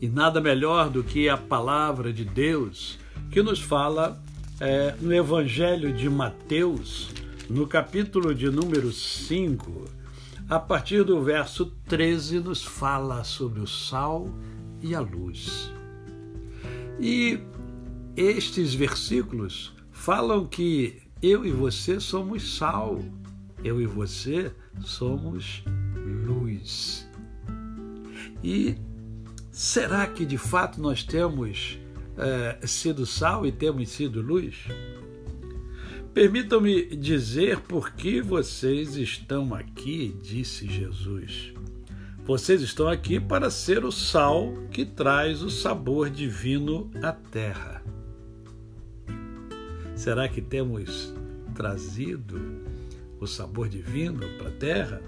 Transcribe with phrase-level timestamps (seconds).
[0.00, 2.98] e nada melhor do que a palavra de Deus
[3.30, 4.22] que nos fala
[4.60, 7.10] é, no Evangelho de Mateus,
[7.48, 9.84] no capítulo de número 5,
[10.48, 14.30] a partir do verso 13, nos fala sobre o sal
[14.82, 15.72] e a luz.
[17.00, 17.38] E
[18.16, 23.00] estes versículos falam que eu e você somos sal,
[23.62, 24.52] eu e você
[24.84, 25.64] somos
[26.24, 27.08] luz.
[28.42, 28.76] E
[29.56, 31.78] Será que de fato nós temos
[32.18, 34.66] é, sido sal e temos sido luz?
[36.12, 41.54] Permitam-me dizer por que vocês estão aqui, disse Jesus.
[42.26, 47.82] Vocês estão aqui para ser o sal que traz o sabor divino à terra.
[49.94, 51.14] Será que temos
[51.54, 52.38] trazido
[53.18, 55.02] o sabor divino para a terra?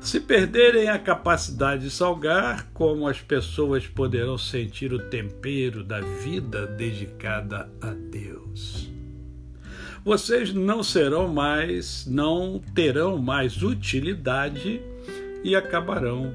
[0.00, 6.66] Se perderem a capacidade de salgar, como as pessoas poderão sentir o tempero da vida
[6.66, 8.88] dedicada a Deus?
[10.04, 14.80] Vocês não serão mais, não terão mais utilidade
[15.42, 16.32] e acabarão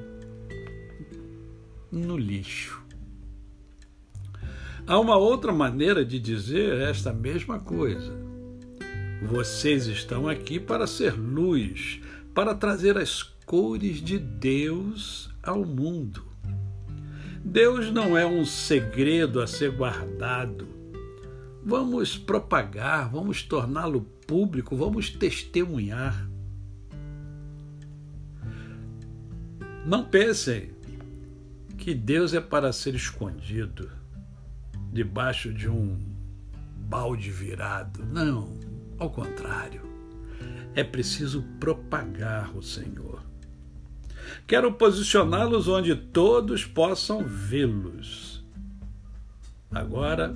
[1.90, 2.82] no lixo.
[4.86, 8.12] Há uma outra maneira de dizer esta mesma coisa.
[9.22, 12.00] Vocês estão aqui para ser luz,
[12.34, 16.24] para trazer as cores de Deus ao mundo.
[17.44, 20.66] Deus não é um segredo a ser guardado.
[21.64, 26.28] Vamos propagar, vamos torná-lo público, vamos testemunhar.
[29.84, 30.70] Não pensem
[31.76, 33.90] que Deus é para ser escondido
[34.92, 35.98] debaixo de um
[36.88, 38.04] balde virado.
[38.06, 38.58] Não,
[38.98, 39.91] ao contrário.
[40.74, 43.22] É preciso propagar o Senhor.
[44.46, 48.42] Quero posicioná-los onde todos possam vê-los.
[49.70, 50.34] Agora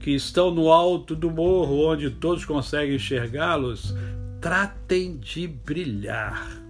[0.00, 3.94] que estão no alto do morro, onde todos conseguem enxergá-los,
[4.40, 6.60] tratem de brilhar.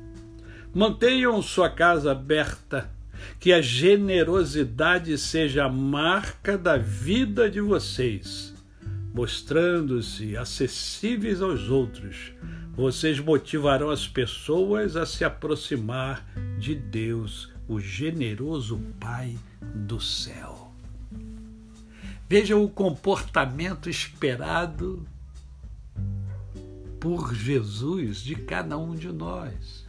[0.73, 2.89] Mantenham sua casa aberta,
[3.41, 8.55] que a generosidade seja a marca da vida de vocês,
[9.13, 12.33] mostrando-se acessíveis aos outros
[12.77, 16.27] vocês motivarão as pessoas a se aproximar
[16.59, 20.73] de Deus, o generoso Pai do céu.
[22.29, 25.07] Veja o comportamento esperado
[26.99, 29.85] por Jesus de cada um de nós.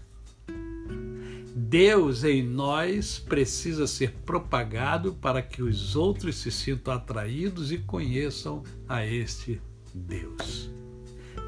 [1.55, 8.61] Deus em nós precisa ser propagado para que os outros se sintam atraídos e conheçam
[8.87, 9.61] a este
[9.93, 10.69] Deus.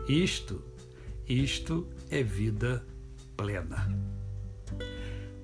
[0.07, 0.63] Isto
[1.27, 2.85] isto é vida
[3.35, 3.93] plena.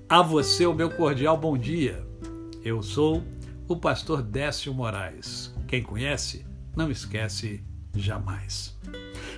[0.08, 2.06] A você o meu cordial bom dia.
[2.64, 3.22] Eu sou
[3.68, 5.54] o pastor Décio Moraes.
[5.68, 7.62] Quem conhece, não esquece
[7.94, 8.74] jamais.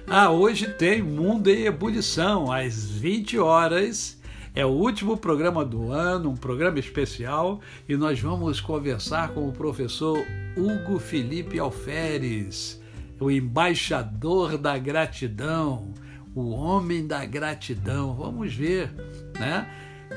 [0.06, 4.20] Ah, hoje tem Mundo em Ebulição, às 20 horas.
[4.54, 9.52] É o último programa do ano, um programa especial, e nós vamos conversar com o
[9.52, 10.24] professor
[10.56, 12.80] Hugo Felipe Alferes,
[13.20, 15.92] o embaixador da gratidão
[16.36, 18.14] o homem da gratidão.
[18.14, 18.92] Vamos ver,
[19.40, 19.66] né?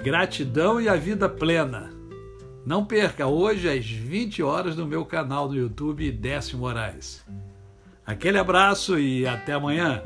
[0.04, 1.90] Gratidão e a vida plena.
[2.66, 7.26] Não perca hoje às 20 horas no meu canal do YouTube Décio Moraes.
[8.06, 10.04] Aquele abraço e até amanhã.